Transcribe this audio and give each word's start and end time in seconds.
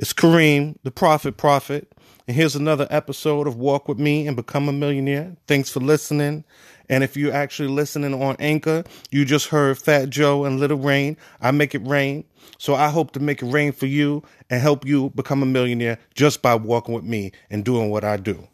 It's 0.00 0.12
Kareem, 0.12 0.76
the 0.84 0.92
Prophet 0.92 1.36
Prophet, 1.36 1.92
and 2.28 2.36
here's 2.36 2.54
another 2.54 2.86
episode 2.88 3.48
of 3.48 3.56
Walk 3.56 3.88
with 3.88 3.98
Me 3.98 4.28
and 4.28 4.36
Become 4.36 4.68
a 4.68 4.72
Millionaire. 4.72 5.34
Thanks 5.48 5.70
for 5.70 5.80
listening. 5.80 6.44
And 6.88 7.02
if 7.02 7.16
you're 7.16 7.34
actually 7.34 7.70
listening 7.70 8.14
on 8.14 8.36
Anchor, 8.38 8.84
you 9.10 9.24
just 9.24 9.48
heard 9.48 9.76
Fat 9.76 10.08
Joe 10.08 10.44
and 10.44 10.60
Lil 10.60 10.76
Wayne. 10.76 11.16
I 11.40 11.50
make 11.50 11.74
it 11.74 11.84
rain. 11.84 12.22
So 12.58 12.76
I 12.76 12.90
hope 12.90 13.10
to 13.14 13.20
make 13.20 13.42
it 13.42 13.46
rain 13.46 13.72
for 13.72 13.86
you 13.86 14.22
and 14.48 14.62
help 14.62 14.86
you 14.86 15.10
become 15.16 15.42
a 15.42 15.46
millionaire 15.46 15.98
just 16.14 16.42
by 16.42 16.54
walking 16.54 16.94
with 16.94 17.02
me 17.02 17.32
and 17.50 17.64
doing 17.64 17.90
what 17.90 18.04
I 18.04 18.18
do. 18.18 18.46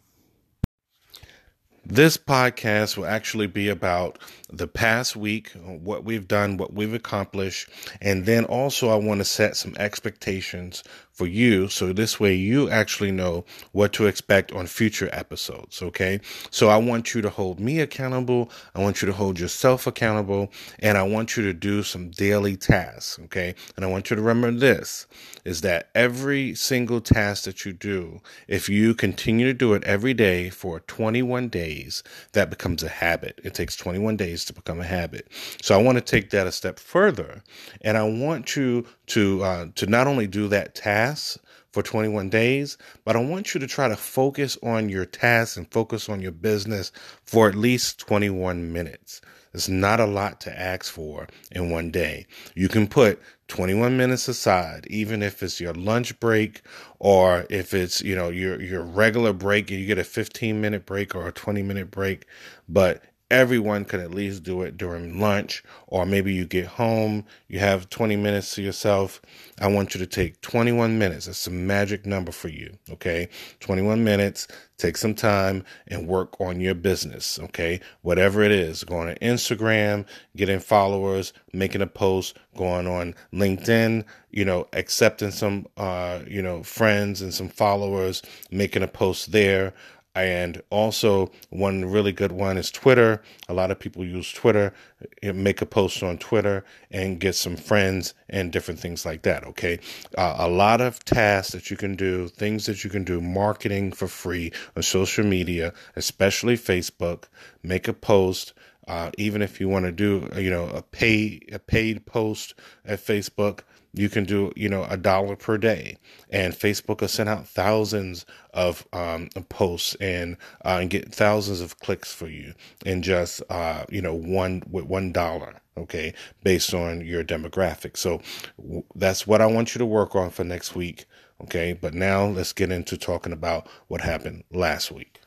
This 1.85 2.17
podcast 2.17 2.97
will 2.97 3.05
actually 3.05 3.45
be 3.45 3.69
about 3.69 4.17
the 4.57 4.67
past 4.67 5.15
week, 5.15 5.51
what 5.53 6.03
we've 6.03 6.27
done, 6.27 6.57
what 6.57 6.73
we've 6.73 6.93
accomplished, 6.93 7.69
and 8.01 8.25
then 8.25 8.45
also 8.45 8.89
I 8.89 8.95
want 8.95 9.19
to 9.19 9.25
set 9.25 9.55
some 9.55 9.75
expectations 9.77 10.83
for 11.15 11.27
you 11.27 11.69
so 11.69 11.93
this 11.93 12.19
way 12.19 12.35
you 12.35 12.69
actually 12.69 13.11
know 13.11 13.45
what 13.71 13.93
to 13.93 14.05
expect 14.05 14.51
on 14.51 14.67
future 14.67 15.09
episodes, 15.13 15.81
okay? 15.81 16.19
So 16.51 16.67
I 16.67 16.75
want 16.75 17.13
you 17.13 17.21
to 17.21 17.29
hold 17.29 17.59
me 17.59 17.79
accountable, 17.79 18.51
I 18.75 18.81
want 18.81 19.01
you 19.01 19.05
to 19.05 19.13
hold 19.13 19.39
yourself 19.39 19.87
accountable, 19.87 20.51
and 20.79 20.97
I 20.97 21.03
want 21.03 21.37
you 21.37 21.43
to 21.43 21.53
do 21.53 21.83
some 21.83 22.09
daily 22.09 22.57
tasks, 22.57 23.17
okay? 23.25 23.55
And 23.75 23.85
I 23.85 23.87
want 23.87 24.09
you 24.09 24.17
to 24.17 24.21
remember 24.21 24.59
this 24.59 25.07
is 25.45 25.61
that 25.61 25.89
every 25.93 26.55
single 26.55 26.99
task 26.99 27.45
that 27.45 27.65
you 27.65 27.71
do, 27.71 28.19
if 28.47 28.67
you 28.67 28.93
continue 28.93 29.45
to 29.45 29.53
do 29.53 29.73
it 29.73 29.83
every 29.83 30.13
day 30.13 30.49
for 30.49 30.79
21 30.81 31.47
days, 31.49 32.03
that 32.33 32.49
becomes 32.49 32.83
a 32.83 32.89
habit. 32.89 33.39
It 33.43 33.53
takes 33.53 33.75
21 33.75 34.17
days 34.17 34.44
to 34.45 34.53
become 34.53 34.79
a 34.79 34.85
habit. 34.85 35.27
So 35.61 35.77
I 35.77 35.81
want 35.81 35.97
to 35.97 36.03
take 36.03 36.29
that 36.31 36.47
a 36.47 36.51
step 36.51 36.79
further, 36.79 37.43
and 37.81 37.97
I 37.97 38.03
want 38.03 38.55
you 38.55 38.85
to 39.07 39.43
uh, 39.43 39.65
to 39.75 39.85
not 39.85 40.07
only 40.07 40.27
do 40.27 40.47
that 40.49 40.75
task 40.75 41.37
for 41.71 41.83
21 41.83 42.29
days, 42.29 42.77
but 43.03 43.17
I 43.17 43.19
want 43.19 43.53
you 43.53 43.59
to 43.59 43.67
try 43.67 43.89
to 43.89 43.97
focus 43.97 44.57
on 44.63 44.87
your 44.87 45.05
task 45.05 45.57
and 45.57 45.69
focus 45.71 46.07
on 46.07 46.21
your 46.21 46.31
business 46.31 46.93
for 47.25 47.49
at 47.49 47.55
least 47.55 47.99
21 47.99 48.71
minutes. 48.71 49.19
It's 49.53 49.69
not 49.69 49.99
a 49.99 50.05
lot 50.05 50.41
to 50.41 50.59
ask 50.59 50.91
for 50.91 51.27
in 51.51 51.69
one 51.69 51.89
day. 51.89 52.27
You 52.55 52.67
can 52.67 52.87
put 52.87 53.21
21 53.47 53.95
minutes 53.95 54.27
aside, 54.27 54.85
even 54.89 55.21
if 55.21 55.41
it's 55.41 55.61
your 55.61 55.73
lunch 55.73 56.19
break 56.19 56.61
or 56.99 57.45
if 57.49 57.73
it's, 57.73 58.01
you 58.01 58.15
know, 58.15 58.29
your 58.29 58.61
your 58.61 58.83
regular 58.83 59.31
break 59.31 59.71
and 59.71 59.79
you 59.79 59.85
get 59.85 59.97
a 59.97 60.03
15 60.03 60.59
minute 60.59 60.85
break 60.85 61.15
or 61.15 61.27
a 61.27 61.31
20 61.31 61.61
minute 61.61 61.89
break, 61.89 62.25
but 62.67 63.03
everyone 63.31 63.85
can 63.85 63.99
at 63.99 64.11
least 64.11 64.43
do 64.43 64.61
it 64.61 64.77
during 64.77 65.19
lunch 65.19 65.63
or 65.87 66.05
maybe 66.05 66.31
you 66.33 66.45
get 66.45 66.67
home 66.67 67.25
you 67.47 67.59
have 67.59 67.89
20 67.89 68.15
minutes 68.15 68.55
to 68.55 68.61
yourself. 68.61 69.21
I 69.59 69.67
want 69.67 69.93
you 69.93 69.99
to 69.99 70.07
take 70.07 70.41
21 70.41 70.99
minutes. 70.99 71.27
It's 71.27 71.47
a 71.47 71.51
magic 71.51 72.05
number 72.05 72.31
for 72.31 72.49
you 72.49 72.77
okay? 72.91 73.29
21 73.61 74.03
minutes 74.03 74.47
take 74.77 74.97
some 74.97 75.15
time 75.15 75.63
and 75.87 76.07
work 76.07 76.39
on 76.41 76.59
your 76.59 76.75
business 76.75 77.39
okay? 77.39 77.79
Whatever 78.01 78.43
it 78.43 78.51
is 78.51 78.83
going 78.83 79.09
on 79.09 79.15
instagram 79.15 80.05
getting 80.35 80.59
followers 80.59 81.33
making 81.53 81.81
a 81.81 81.87
post 81.87 82.37
going 82.57 82.87
on 82.87 83.15
linkedin 83.33 84.03
you 84.31 84.45
know 84.45 84.67
accepting 84.73 85.31
some 85.31 85.65
uh 85.77 86.19
you 86.27 86.41
know 86.41 86.61
friends 86.63 87.21
and 87.21 87.33
some 87.33 87.49
followers 87.49 88.21
making 88.51 88.83
a 88.83 88.87
post 88.87 89.31
there 89.31 89.73
and 90.15 90.61
also, 90.69 91.29
one 91.49 91.85
really 91.85 92.13
good 92.13 92.31
one 92.31 92.57
is 92.57 92.71
Twitter. 92.71 93.21
A 93.49 93.53
lot 93.53 93.69
of 93.69 93.79
people 93.79 94.05
use 94.05 94.31
Twitter, 94.31 94.73
make 95.21 95.61
a 95.61 95.65
post 95.65 96.01
on 96.01 96.17
Twitter 96.17 96.63
and 96.89 97.19
get 97.19 97.35
some 97.35 97.57
friends 97.57 98.13
and 98.29 98.51
different 98.51 98.79
things 98.79 99.05
like 99.05 99.23
that. 99.23 99.43
Okay. 99.43 99.79
Uh, 100.17 100.35
a 100.39 100.47
lot 100.47 100.79
of 100.79 101.03
tasks 101.03 101.51
that 101.51 101.69
you 101.69 101.75
can 101.75 101.95
do, 101.95 102.29
things 102.29 102.65
that 102.65 102.83
you 102.83 102.89
can 102.89 103.03
do, 103.03 103.19
marketing 103.19 103.91
for 103.91 104.07
free 104.07 104.53
on 104.75 104.83
social 104.83 105.25
media, 105.25 105.73
especially 105.97 106.55
Facebook. 106.55 107.25
Make 107.61 107.87
a 107.87 107.93
post. 107.93 108.53
Uh, 108.87 109.09
even 109.17 109.41
if 109.41 109.59
you 109.59 109.67
want 109.67 109.83
to 109.85 109.91
do, 109.91 110.29
you 110.35 110.51
know, 110.51 110.67
a 110.67 110.81
pay 110.81 111.41
a 111.51 111.57
paid 111.57 112.05
post 112.05 112.53
at 112.85 112.99
Facebook, 112.99 113.61
you 113.95 114.09
can 114.09 114.25
do 114.25 114.51
you 114.55 114.69
know 114.69 114.83
a 114.85 114.97
dollar 114.97 115.35
per 115.35 115.57
day. 115.57 115.97
And 116.29 116.53
facebook 116.53 117.01
will 117.01 117.07
send 117.07 117.29
out 117.29 117.47
thousands 117.47 118.25
of 118.53 118.85
um, 118.93 119.29
posts 119.49 119.95
and 119.95 120.37
uh, 120.65 120.79
and 120.81 120.89
get 120.89 121.13
thousands 121.13 121.61
of 121.61 121.79
clicks 121.79 122.13
for 122.13 122.27
you 122.27 122.53
in 122.85 123.01
just 123.01 123.41
uh, 123.49 123.85
you 123.89 124.01
know 124.01 124.13
one 124.13 124.63
with 124.69 124.85
one 124.85 125.11
dollar 125.11 125.55
okay 125.77 126.13
based 126.43 126.73
on 126.73 127.05
your 127.05 127.23
demographic. 127.23 127.97
So 127.97 128.21
w- 128.57 128.83
that's 128.95 129.27
what 129.27 129.41
i 129.41 129.45
want 129.45 129.75
you 129.75 129.79
to 129.79 129.85
work 129.85 130.15
on 130.15 130.29
for 130.29 130.43
next 130.43 130.75
week 130.75 131.05
okay? 131.43 131.73
But 131.73 131.93
now 131.93 132.25
let's 132.25 132.53
get 132.53 132.71
into 132.71 132.97
talking 132.97 133.33
about 133.33 133.67
what 133.87 134.01
happened 134.01 134.43
last 134.51 134.91
week. 134.91 135.19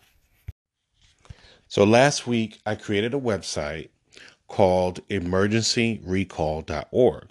So 1.69 1.85
last 1.85 2.27
week 2.27 2.59
i 2.67 2.75
created 2.75 3.15
a 3.15 3.21
website 3.21 3.91
called 4.49 5.07
emergencyrecall.org 5.09 7.31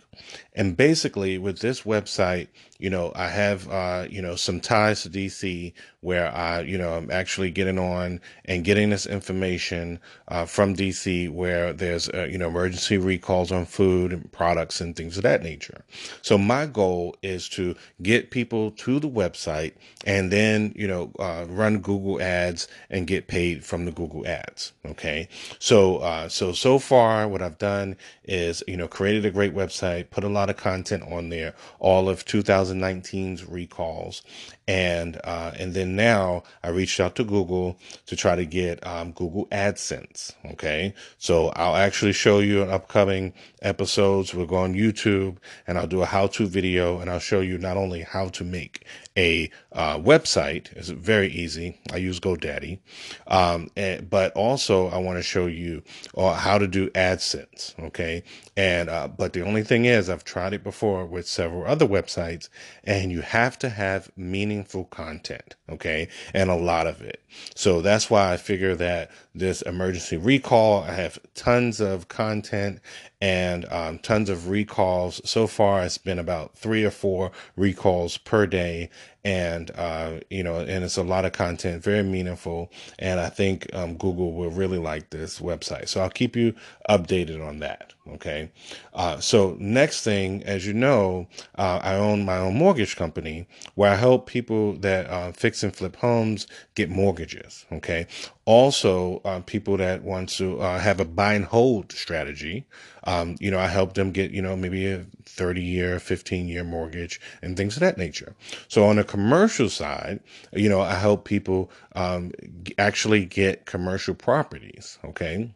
and 0.55 0.75
basically, 0.75 1.37
with 1.37 1.59
this 1.59 1.81
website, 1.81 2.47
you 2.79 2.89
know, 2.89 3.11
I 3.15 3.27
have, 3.27 3.67
uh, 3.69 4.07
you 4.09 4.21
know, 4.21 4.35
some 4.35 4.59
ties 4.59 5.03
to 5.03 5.09
DC 5.09 5.73
where 6.01 6.33
I, 6.33 6.61
you 6.61 6.77
know, 6.77 6.93
I'm 6.93 7.09
actually 7.09 7.49
getting 7.49 7.79
on 7.79 8.21
and 8.45 8.63
getting 8.63 8.91
this 8.91 9.05
information 9.05 9.99
uh, 10.27 10.45
from 10.45 10.75
DC 10.75 11.29
where 11.31 11.73
there's, 11.73 12.07
uh, 12.09 12.27
you 12.29 12.37
know, 12.37 12.47
emergency 12.47 12.97
recalls 12.97 13.51
on 13.51 13.65
food 13.65 14.13
and 14.13 14.31
products 14.31 14.79
and 14.79 14.95
things 14.95 15.17
of 15.17 15.23
that 15.23 15.41
nature. 15.41 15.83
So 16.21 16.37
my 16.37 16.67
goal 16.67 17.15
is 17.23 17.49
to 17.49 17.75
get 18.01 18.29
people 18.29 18.71
to 18.71 18.99
the 18.99 19.09
website 19.09 19.73
and 20.05 20.31
then, 20.31 20.73
you 20.75 20.87
know, 20.87 21.11
uh, 21.19 21.45
run 21.49 21.79
Google 21.79 22.21
ads 22.21 22.67
and 22.89 23.07
get 23.07 23.27
paid 23.27 23.65
from 23.65 23.85
the 23.85 23.91
Google 23.91 24.25
ads. 24.27 24.73
Okay. 24.85 25.27
So, 25.59 25.97
uh, 25.97 26.29
so, 26.29 26.51
so 26.51 26.77
far, 26.77 27.27
what 27.27 27.41
I've 27.41 27.57
done 27.57 27.97
is, 28.23 28.63
you 28.67 28.77
know, 28.77 28.87
created 28.87 29.25
a 29.25 29.31
great 29.31 29.55
website, 29.55 30.06
put 30.09 30.23
a 30.23 30.29
lot 30.29 30.49
of 30.49 30.57
content 30.57 31.03
on 31.11 31.29
there, 31.29 31.53
all 31.79 32.09
of 32.09 32.25
2019's 32.25 33.45
recalls, 33.45 34.21
and 34.67 35.19
uh, 35.23 35.53
and 35.57 35.73
then 35.73 35.95
now 35.95 36.43
I 36.63 36.69
reached 36.69 36.99
out 36.99 37.15
to 37.15 37.23
Google 37.23 37.79
to 38.05 38.15
try 38.15 38.35
to 38.35 38.45
get 38.45 38.85
um, 38.85 39.11
Google 39.13 39.45
AdSense. 39.47 40.33
Okay, 40.51 40.93
so 41.17 41.49
I'll 41.49 41.77
actually 41.77 42.13
show 42.13 42.39
you 42.39 42.61
in 42.61 42.69
upcoming 42.69 43.33
episodes. 43.61 44.33
We'll 44.33 44.45
go 44.45 44.57
on 44.57 44.73
YouTube 44.73 45.37
and 45.65 45.77
I'll 45.77 45.87
do 45.87 46.01
a 46.01 46.05
how-to 46.05 46.47
video, 46.47 46.99
and 46.99 47.09
I'll 47.09 47.19
show 47.19 47.39
you 47.39 47.57
not 47.57 47.77
only 47.77 48.01
how 48.01 48.27
to 48.29 48.43
make 48.43 48.85
a 49.17 49.49
uh, 49.71 49.97
website. 49.97 50.71
It's 50.73 50.89
very 50.89 51.29
easy. 51.29 51.79
I 51.91 51.97
use 51.97 52.19
GoDaddy, 52.19 52.79
um, 53.27 53.69
and, 53.75 54.09
but 54.09 54.33
also 54.33 54.87
I 54.89 54.97
want 54.97 55.17
to 55.17 55.23
show 55.23 55.47
you 55.47 55.81
uh, 56.15 56.33
how 56.33 56.57
to 56.57 56.67
do 56.67 56.89
AdSense. 56.91 57.79
Okay, 57.79 58.23
and 58.57 58.89
uh, 58.89 59.07
but 59.07 59.33
the 59.33 59.43
only 59.43 59.63
thing 59.63 59.85
is 59.85 60.09
I've 60.09 60.25
tried 60.25 60.53
it 60.53 60.63
before 60.63 61.05
with 61.05 61.27
several 61.27 61.65
other 61.65 61.87
websites, 61.87 62.49
and 62.83 63.11
you 63.11 63.21
have 63.21 63.57
to 63.59 63.69
have 63.69 64.11
meaning 64.17 64.56
meaningful 64.57 64.85
content, 64.85 65.55
okay, 65.69 66.07
and 66.33 66.49
a 66.49 66.55
lot 66.55 66.87
of 66.87 67.01
it. 67.01 67.21
So 67.55 67.81
that's 67.81 68.09
why 68.09 68.33
I 68.33 68.37
figure 68.37 68.75
that 68.75 69.11
this 69.35 69.61
emergency 69.61 70.17
recall, 70.17 70.83
I 70.83 70.93
have 70.93 71.19
tons 71.35 71.79
of 71.79 72.07
content 72.07 72.79
and 73.21 73.65
um, 73.69 73.99
tons 73.99 74.29
of 74.29 74.49
recalls. 74.49 75.21
So 75.29 75.45
far, 75.45 75.83
it's 75.83 75.99
been 75.99 76.17
about 76.17 76.57
three 76.57 76.83
or 76.83 76.91
four 76.91 77.31
recalls 77.55 78.17
per 78.17 78.47
day, 78.47 78.89
and 79.27 79.71
uh, 79.75 80.21
you 80.29 80.41
know, 80.41 80.59
and 80.59 80.85
it's 80.85 80.95
a 80.95 81.03
lot 81.03 81.25
of 81.25 81.33
content, 81.33 81.83
very 81.83 82.01
meaningful. 82.01 82.71
And 82.97 83.19
I 83.19 83.27
think 83.27 83.67
um, 83.75 83.97
Google 83.97 84.31
will 84.31 84.51
really 84.51 84.77
like 84.77 85.09
this 85.09 85.41
website. 85.41 85.89
So 85.89 85.99
I'll 85.99 86.09
keep 86.09 86.37
you 86.37 86.55
updated 86.89 87.45
on 87.45 87.59
that. 87.59 87.91
Okay. 88.13 88.49
Uh, 88.93 89.19
so 89.19 89.57
next 89.59 90.03
thing, 90.03 90.43
as 90.43 90.65
you 90.65 90.73
know, 90.73 91.27
uh, 91.57 91.81
I 91.83 91.95
own 91.95 92.23
my 92.23 92.37
own 92.37 92.55
mortgage 92.55 92.95
company 92.95 93.49
where 93.75 93.91
I 93.91 93.95
help 93.95 94.27
people 94.27 94.73
that 94.75 95.09
uh, 95.09 95.33
fix 95.33 95.61
and 95.61 95.75
flip 95.75 95.97
homes 95.97 96.47
get 96.75 96.89
mortgages. 96.89 97.65
Okay. 97.69 98.07
Also, 98.47 99.19
uh, 99.25 99.41
people 99.41 99.75
that 99.75 100.03
want 100.03 100.29
to 100.29 100.57
uh, 100.61 100.79
have 100.79 101.01
a 101.01 101.05
buy 101.05 101.33
and 101.33 101.43
hold 101.43 101.91
strategy. 101.91 102.65
Um, 103.03 103.35
you 103.41 103.51
know, 103.51 103.59
I 103.59 103.67
help 103.67 103.93
them 103.95 104.11
get, 104.11 104.31
you 104.31 104.41
know, 104.41 104.55
maybe 104.55 104.87
a 104.87 105.05
30 105.25 105.61
year, 105.61 105.99
15 105.99 106.47
year 106.47 106.63
mortgage 106.63 107.19
and 107.41 107.57
things 107.57 107.75
of 107.75 107.81
that 107.81 107.97
nature. 107.97 108.37
So 108.69 108.85
on 108.85 108.95
the 108.95 109.03
commercial 109.03 109.67
side, 109.67 110.21
you 110.53 110.69
know, 110.69 110.79
I 110.79 110.93
help 110.93 111.25
people 111.25 111.69
um, 111.93 112.31
actually 112.77 113.25
get 113.25 113.65
commercial 113.65 114.15
properties. 114.15 114.97
Okay. 115.03 115.51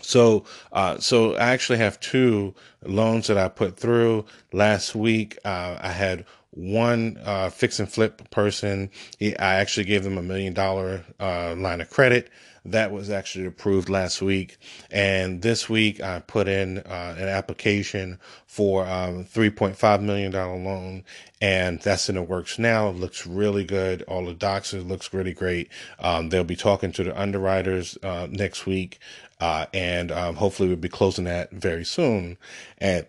So, 0.00 0.44
uh, 0.72 0.98
so 1.00 1.34
I 1.34 1.50
actually 1.50 1.78
have 1.78 2.00
two 2.00 2.54
loans 2.86 3.26
that 3.26 3.36
I 3.36 3.48
put 3.48 3.76
through 3.76 4.24
last 4.50 4.94
week. 4.94 5.36
Uh, 5.44 5.76
I 5.78 5.92
had 5.92 6.24
one 6.50 7.18
uh, 7.24 7.50
fix 7.50 7.78
and 7.78 7.90
flip 7.90 8.30
person. 8.30 8.90
He, 9.18 9.36
I 9.36 9.56
actually 9.56 9.84
gave 9.84 10.04
them 10.04 10.18
a 10.18 10.22
million 10.22 10.54
dollar 10.54 11.04
uh, 11.20 11.54
line 11.56 11.80
of 11.80 11.90
credit. 11.90 12.30
That 12.64 12.92
was 12.92 13.10
actually 13.10 13.46
approved 13.46 13.88
last 13.88 14.20
week. 14.20 14.58
And 14.90 15.40
this 15.42 15.68
week 15.68 16.02
I 16.02 16.20
put 16.20 16.48
in 16.48 16.78
uh, 16.78 17.14
an 17.18 17.28
application 17.28 18.18
for 18.46 18.86
um, 18.86 19.24
$3.5 19.24 20.02
million 20.02 20.32
loan. 20.32 21.04
And 21.40 21.80
that's 21.80 22.08
in 22.08 22.16
the 22.16 22.22
works 22.22 22.58
now. 22.58 22.88
It 22.88 22.96
looks 22.96 23.26
really 23.26 23.64
good. 23.64 24.02
All 24.02 24.24
the 24.26 24.34
docs 24.34 24.74
it 24.74 24.86
looks 24.86 25.14
really 25.14 25.32
great. 25.32 25.70
Um, 25.98 26.28
they'll 26.28 26.44
be 26.44 26.56
talking 26.56 26.92
to 26.92 27.04
the 27.04 27.18
underwriters 27.18 27.96
uh, 28.02 28.26
next 28.30 28.66
week. 28.66 28.98
Uh, 29.40 29.66
and 29.72 30.10
um, 30.10 30.34
hopefully 30.34 30.68
we'll 30.68 30.76
be 30.76 30.88
closing 30.88 31.24
that 31.24 31.50
very 31.52 31.84
soon. 31.84 32.36
And 32.78 33.06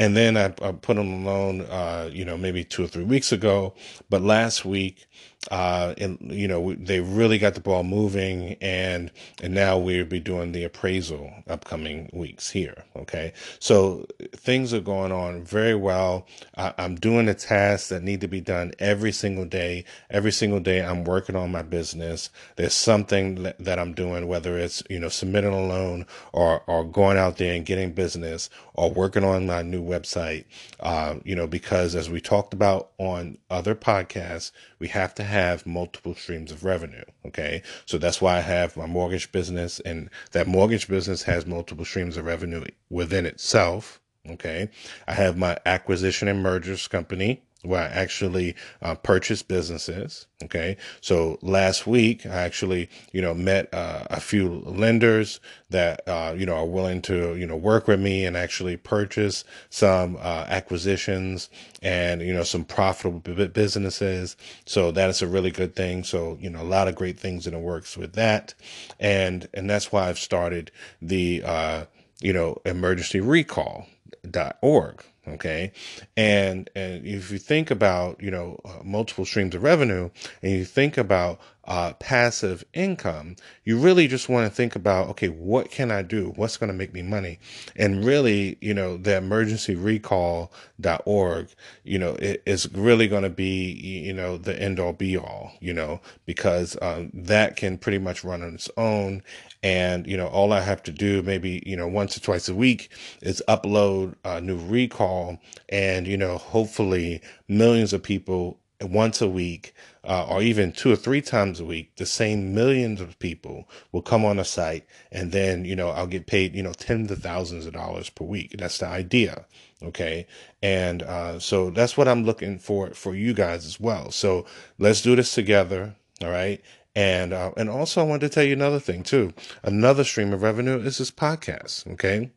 and 0.00 0.16
then 0.16 0.36
I, 0.38 0.46
I 0.62 0.72
put 0.72 0.96
the 0.96 1.04
loan, 1.04 1.62
uh, 1.62 2.10
you 2.12 2.24
know, 2.24 2.38
maybe 2.38 2.64
two 2.64 2.84
or 2.84 2.88
three 2.88 3.04
weeks 3.04 3.32
ago. 3.32 3.74
But 4.10 4.22
last 4.22 4.64
week, 4.64 5.06
uh, 5.50 5.94
and 5.96 6.18
you 6.20 6.46
know, 6.46 6.74
they 6.74 7.00
really 7.00 7.38
got 7.38 7.54
the 7.54 7.60
ball 7.60 7.82
moving, 7.82 8.56
and 8.60 9.10
and 9.42 9.54
now 9.54 9.78
we'll 9.78 10.04
be 10.04 10.20
doing 10.20 10.52
the 10.52 10.64
appraisal 10.64 11.32
upcoming 11.48 12.10
weeks 12.12 12.50
here. 12.50 12.84
Okay, 12.94 13.32
so 13.58 14.04
things 14.32 14.74
are 14.74 14.80
going 14.80 15.12
on 15.12 15.42
very 15.42 15.74
well. 15.74 16.26
I, 16.58 16.74
I'm 16.76 16.94
doing 16.94 17.24
the 17.24 17.34
tasks 17.34 17.88
that 17.88 18.02
need 18.02 18.20
to 18.20 18.28
be 18.28 18.42
done 18.42 18.72
every 18.78 19.12
single 19.12 19.46
day. 19.46 19.84
Every 20.10 20.30
single 20.32 20.60
day, 20.60 20.84
I'm 20.84 21.04
working 21.04 21.36
on 21.36 21.50
my 21.50 21.62
business. 21.62 22.28
There's 22.56 22.74
something 22.74 23.50
that 23.58 23.78
I'm 23.78 23.94
doing, 23.94 24.28
whether 24.28 24.58
it's 24.58 24.82
you 24.90 25.00
know 25.00 25.08
submitting 25.08 25.54
a 25.54 25.66
loan 25.66 26.04
or 26.34 26.62
or 26.66 26.84
going 26.84 27.16
out 27.16 27.38
there 27.38 27.54
and 27.54 27.64
getting 27.64 27.92
business 27.92 28.50
or 28.74 28.90
working 28.90 29.24
on 29.24 29.46
my 29.46 29.62
new 29.62 29.82
website. 29.82 30.44
Uh, 30.80 31.14
you 31.24 31.34
know, 31.34 31.46
because 31.46 31.94
as 31.94 32.10
we 32.10 32.20
talked 32.20 32.52
about 32.52 32.90
on 32.98 33.38
other 33.48 33.74
podcasts, 33.74 34.52
we 34.78 34.88
have 34.88 35.14
to 35.14 35.29
have 35.30 35.66
multiple 35.66 36.14
streams 36.14 36.52
of 36.52 36.64
revenue. 36.64 37.04
Okay. 37.26 37.62
So 37.86 37.98
that's 37.98 38.20
why 38.20 38.36
I 38.36 38.40
have 38.40 38.76
my 38.76 38.86
mortgage 38.86 39.32
business 39.32 39.80
and 39.80 40.10
that 40.32 40.46
mortgage 40.46 40.88
business 40.88 41.22
has 41.24 41.46
multiple 41.46 41.84
streams 41.84 42.16
of 42.16 42.26
revenue 42.26 42.64
within 42.90 43.26
itself. 43.26 44.00
Okay. 44.28 44.68
I 45.08 45.14
have 45.14 45.38
my 45.38 45.58
acquisition 45.64 46.28
and 46.28 46.42
mergers 46.42 46.88
company 46.88 47.42
where 47.62 47.82
I 47.82 47.86
actually 47.86 48.54
uh, 48.80 48.94
purchase 48.94 49.42
businesses. 49.42 50.26
Okay. 50.42 50.76
So 51.02 51.38
last 51.42 51.86
week, 51.86 52.24
I 52.24 52.30
actually, 52.30 52.88
you 53.12 53.20
know, 53.20 53.34
met 53.34 53.72
uh, 53.74 54.04
a 54.08 54.20
few 54.20 54.62
lenders 54.64 55.40
that, 55.68 56.00
uh, 56.08 56.34
you 56.36 56.46
know, 56.46 56.54
are 56.54 56.66
willing 56.66 57.02
to, 57.02 57.36
you 57.36 57.46
know, 57.46 57.56
work 57.56 57.86
with 57.86 58.00
me 58.00 58.24
and 58.24 58.36
actually 58.36 58.78
purchase 58.78 59.44
some 59.68 60.16
uh, 60.16 60.46
acquisitions 60.48 61.50
and, 61.82 62.22
you 62.22 62.32
know, 62.32 62.42
some 62.42 62.64
profitable 62.64 63.20
businesses. 63.48 64.36
So 64.64 64.90
that 64.92 65.10
is 65.10 65.20
a 65.20 65.26
really 65.26 65.50
good 65.50 65.76
thing. 65.76 66.04
So, 66.04 66.38
you 66.40 66.48
know, 66.48 66.62
a 66.62 66.64
lot 66.64 66.88
of 66.88 66.94
great 66.94 67.20
things 67.20 67.46
in 67.46 67.52
the 67.52 67.58
works 67.58 67.96
with 67.96 68.14
that. 68.14 68.54
And, 68.98 69.48
and 69.52 69.68
that's 69.68 69.92
why 69.92 70.08
I've 70.08 70.18
started 70.18 70.70
the, 71.02 71.42
uh, 71.44 71.84
you 72.20 72.32
know, 72.32 72.60
emergency 72.64 73.20
recall.org 73.20 75.04
okay? 75.26 75.72
And 76.16 76.70
and 76.74 77.06
if 77.06 77.30
you 77.30 77.38
think 77.38 77.70
about 77.70 78.22
you 78.22 78.30
know 78.30 78.60
uh, 78.64 78.82
multiple 78.82 79.24
streams 79.24 79.54
of 79.54 79.62
revenue 79.62 80.10
and 80.42 80.52
you 80.52 80.64
think 80.64 80.96
about 80.96 81.40
uh, 81.64 81.92
passive 81.94 82.64
income 82.72 83.36
you 83.64 83.78
really 83.78 84.08
just 84.08 84.28
want 84.28 84.44
to 84.44 84.52
think 84.52 84.74
about 84.74 85.08
okay 85.08 85.28
what 85.28 85.70
can 85.70 85.90
i 85.90 86.02
do? 86.02 86.32
What's 86.34 86.56
going 86.56 86.70
to 86.70 86.76
make 86.76 86.92
me 86.92 87.02
money? 87.02 87.38
And 87.76 88.04
really 88.04 88.56
you 88.60 88.74
know 88.74 88.96
the 88.96 89.16
emergency 89.16 89.74
recall.org 89.74 91.48
you 91.84 91.98
know 91.98 92.10
it 92.14 92.42
is 92.46 92.72
really 92.72 93.08
going 93.08 93.22
to 93.22 93.30
be 93.30 93.72
you 93.72 94.12
know 94.12 94.36
the 94.36 94.60
end 94.60 94.80
all 94.80 94.92
be 94.92 95.16
all 95.16 95.52
you 95.60 95.74
know 95.74 96.00
because 96.26 96.76
um, 96.82 97.10
that 97.14 97.56
can 97.56 97.78
pretty 97.78 97.98
much 97.98 98.24
run 98.24 98.42
on 98.42 98.54
its 98.54 98.70
own 98.76 99.22
and, 99.62 100.06
you 100.06 100.16
know, 100.16 100.26
all 100.28 100.52
I 100.52 100.60
have 100.60 100.82
to 100.84 100.92
do 100.92 101.22
maybe, 101.22 101.62
you 101.66 101.76
know, 101.76 101.88
once 101.88 102.16
or 102.16 102.20
twice 102.20 102.48
a 102.48 102.54
week 102.54 102.90
is 103.20 103.42
upload 103.48 104.14
a 104.24 104.40
new 104.40 104.56
recall 104.56 105.38
and, 105.68 106.06
you 106.06 106.16
know, 106.16 106.38
hopefully 106.38 107.20
millions 107.48 107.92
of 107.92 108.02
people 108.02 108.58
once 108.82 109.20
a 109.20 109.28
week 109.28 109.74
uh, 110.04 110.26
or 110.26 110.40
even 110.40 110.72
two 110.72 110.90
or 110.90 110.96
three 110.96 111.20
times 111.20 111.60
a 111.60 111.64
week, 111.64 111.94
the 111.96 112.06
same 112.06 112.54
millions 112.54 113.00
of 113.00 113.18
people 113.18 113.68
will 113.92 114.00
come 114.00 114.24
on 114.24 114.38
a 114.38 114.44
site 114.44 114.86
and 115.12 115.32
then, 115.32 115.66
you 115.66 115.76
know, 115.76 115.90
I'll 115.90 116.06
get 116.06 116.26
paid, 116.26 116.54
you 116.54 116.62
know, 116.62 116.72
tens 116.72 117.10
of 117.10 117.18
thousands 117.18 117.66
of 117.66 117.74
dollars 117.74 118.08
per 118.08 118.24
week. 118.24 118.54
That's 118.56 118.78
the 118.78 118.86
idea. 118.86 119.44
Okay. 119.82 120.26
And, 120.62 121.02
uh, 121.02 121.38
so 121.38 121.70
that's 121.70 121.96
what 121.96 122.08
I'm 122.08 122.24
looking 122.24 122.58
for, 122.58 122.94
for 122.94 123.14
you 123.14 123.34
guys 123.34 123.66
as 123.66 123.78
well. 123.78 124.10
So 124.10 124.46
let's 124.78 125.02
do 125.02 125.14
this 125.16 125.34
together. 125.34 125.94
All 126.22 126.30
right. 126.30 126.62
And 126.94 127.32
uh, 127.32 127.52
and 127.56 127.70
also, 127.70 128.00
I 128.00 128.04
wanted 128.04 128.28
to 128.28 128.34
tell 128.34 128.44
you 128.44 128.52
another 128.52 128.80
thing 128.80 129.02
too. 129.02 129.32
Another 129.62 130.02
stream 130.04 130.32
of 130.32 130.42
revenue 130.42 130.78
is 130.78 130.98
this 130.98 131.10
podcast. 131.10 131.86
Okay, 131.92 132.32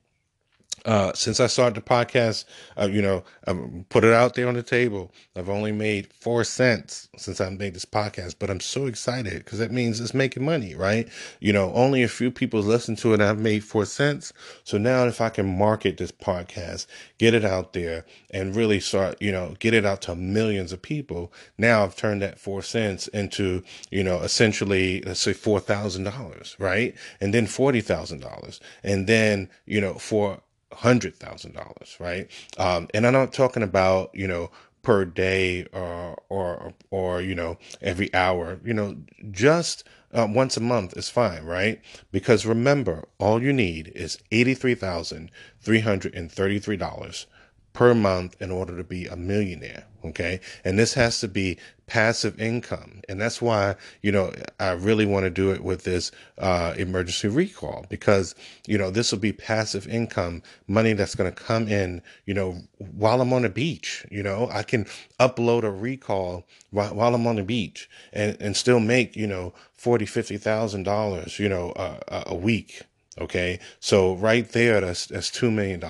uh, 0.85 1.13
since 1.13 1.39
I 1.39 1.47
started 1.47 1.75
the 1.75 1.87
podcast, 1.87 2.45
uh, 2.77 2.87
you 2.91 3.01
know, 3.01 3.23
I 3.47 3.53
put 3.89 4.03
it 4.03 4.13
out 4.13 4.33
there 4.33 4.47
on 4.47 4.55
the 4.55 4.63
table. 4.63 5.13
I've 5.35 5.49
only 5.49 5.71
made 5.71 6.11
four 6.13 6.43
cents 6.43 7.07
since 7.17 7.39
I 7.39 7.49
made 7.49 7.73
this 7.73 7.85
podcast, 7.85 8.35
but 8.39 8.49
I'm 8.49 8.59
so 8.59 8.87
excited 8.87 9.43
because 9.43 9.59
that 9.59 9.71
means 9.71 10.01
it's 10.01 10.13
making 10.13 10.43
money, 10.43 10.75
right? 10.75 11.07
You 11.39 11.53
know, 11.53 11.71
only 11.73 12.03
a 12.03 12.07
few 12.07 12.31
people 12.31 12.59
listen 12.61 12.95
to 12.97 13.13
it 13.13 13.21
I've 13.21 13.39
made 13.39 13.63
four 13.63 13.85
cents. 13.85 14.33
So 14.63 14.77
now 14.77 15.05
if 15.05 15.21
I 15.21 15.29
can 15.29 15.57
market 15.57 15.97
this 15.97 16.11
podcast, 16.11 16.87
get 17.17 17.33
it 17.33 17.45
out 17.45 17.73
there 17.73 18.05
and 18.31 18.55
really 18.55 18.79
start, 18.79 19.21
you 19.21 19.31
know, 19.31 19.55
get 19.59 19.73
it 19.73 19.85
out 19.85 20.01
to 20.03 20.15
millions 20.15 20.73
of 20.73 20.81
people, 20.81 21.31
now 21.57 21.83
I've 21.83 21.95
turned 21.95 22.21
that 22.21 22.39
four 22.39 22.61
cents 22.61 23.07
into, 23.09 23.63
you 23.89 24.03
know, 24.03 24.19
essentially, 24.19 25.01
let's 25.01 25.21
say 25.21 25.33
$4,000, 25.33 26.59
right? 26.59 26.95
And 27.21 27.33
then 27.33 27.45
$40,000. 27.45 28.59
And 28.83 29.07
then, 29.07 29.49
you 29.65 29.79
know, 29.79 29.93
for 29.93 30.41
hundred 30.73 31.15
thousand 31.15 31.53
dollars, 31.53 31.97
right? 31.99 32.29
Um, 32.57 32.87
and 32.93 33.05
I'm 33.05 33.13
not 33.13 33.33
talking 33.33 33.63
about 33.63 34.11
you 34.13 34.27
know 34.27 34.51
per 34.81 35.05
day 35.05 35.65
or 35.73 36.21
or 36.29 36.73
or 36.91 37.21
you 37.21 37.35
know 37.35 37.57
every 37.81 38.13
hour. 38.13 38.59
You 38.63 38.73
know, 38.73 38.97
just 39.31 39.83
uh, 40.13 40.27
once 40.29 40.57
a 40.57 40.61
month 40.61 40.95
is 40.97 41.09
fine, 41.09 41.43
right? 41.43 41.81
Because 42.11 42.45
remember, 42.45 43.05
all 43.17 43.41
you 43.41 43.53
need 43.53 43.91
is 43.95 44.19
eighty 44.31 44.53
three 44.53 44.75
thousand 44.75 45.31
three 45.61 45.79
hundred 45.79 46.13
and 46.15 46.31
thirty 46.31 46.59
three 46.59 46.77
dollars 46.77 47.25
per 47.73 47.93
month 47.95 48.39
in 48.39 48.51
order 48.51 48.77
to 48.77 48.83
be 48.83 49.07
a 49.07 49.15
millionaire. 49.15 49.85
Okay. 50.05 50.41
And 50.63 50.77
this 50.77 50.93
has 50.93 51.19
to 51.21 51.27
be 51.27 51.57
passive 51.87 52.39
income. 52.39 53.01
And 53.07 53.19
that's 53.19 53.41
why, 53.41 53.75
you 54.01 54.11
know, 54.11 54.31
I 54.59 54.71
really 54.71 55.05
want 55.05 55.23
to 55.23 55.29
do 55.29 55.51
it 55.51 55.63
with 55.63 55.83
this 55.83 56.11
uh, 56.37 56.73
emergency 56.77 57.29
recall 57.29 57.85
because, 57.89 58.35
you 58.67 58.77
know, 58.77 58.91
this 58.91 59.11
will 59.11 59.19
be 59.19 59.31
passive 59.33 59.87
income, 59.87 60.43
money 60.67 60.93
that's 60.93 61.15
going 61.15 61.31
to 61.31 61.43
come 61.43 61.67
in, 61.67 62.01
you 62.25 62.33
know, 62.33 62.57
while 62.77 63.21
I'm 63.21 63.33
on 63.33 63.43
the 63.43 63.49
beach. 63.49 64.05
You 64.11 64.23
know, 64.23 64.49
I 64.51 64.63
can 64.63 64.85
upload 65.19 65.63
a 65.63 65.71
recall 65.71 66.45
while, 66.71 66.93
while 66.93 67.15
I'm 67.15 67.25
on 67.27 67.37
the 67.37 67.43
beach 67.43 67.89
and, 68.11 68.37
and 68.39 68.57
still 68.57 68.79
make, 68.79 69.15
you 69.15 69.27
know, 69.27 69.53
forty, 69.73 70.05
fifty 70.05 70.37
thousand 70.37 70.83
dollars, 70.83 71.39
you 71.39 71.49
know, 71.49 71.71
uh, 71.71 72.23
a 72.27 72.35
week. 72.35 72.83
Okay. 73.19 73.59
So 73.79 74.15
right 74.15 74.47
there, 74.49 74.81
that's, 74.81 75.05
that's 75.05 75.29
$2 75.29 75.53
million 75.53 75.81